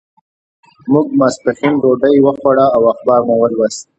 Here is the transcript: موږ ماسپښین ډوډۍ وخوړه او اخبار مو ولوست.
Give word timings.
موږ 0.91 1.07
ماسپښین 1.19 1.73
ډوډۍ 1.81 2.15
وخوړه 2.21 2.65
او 2.75 2.81
اخبار 2.93 3.21
مو 3.27 3.35
ولوست. 3.39 3.85